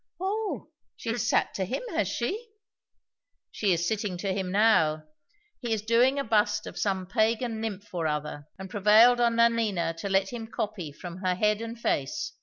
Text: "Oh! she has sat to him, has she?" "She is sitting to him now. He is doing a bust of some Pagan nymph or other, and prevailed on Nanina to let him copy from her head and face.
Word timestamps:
"Oh! 0.19 0.71
she 0.97 1.09
has 1.09 1.29
sat 1.29 1.53
to 1.53 1.63
him, 1.63 1.83
has 1.91 2.07
she?" 2.07 2.47
"She 3.51 3.71
is 3.71 3.87
sitting 3.87 4.17
to 4.17 4.33
him 4.33 4.51
now. 4.51 5.03
He 5.59 5.71
is 5.73 5.83
doing 5.83 6.17
a 6.17 6.23
bust 6.23 6.65
of 6.65 6.75
some 6.75 7.05
Pagan 7.05 7.61
nymph 7.61 7.93
or 7.93 8.07
other, 8.07 8.47
and 8.57 8.67
prevailed 8.67 9.19
on 9.21 9.35
Nanina 9.35 9.93
to 9.99 10.09
let 10.09 10.33
him 10.33 10.47
copy 10.47 10.91
from 10.91 11.17
her 11.17 11.35
head 11.35 11.61
and 11.61 11.79
face. 11.79 12.33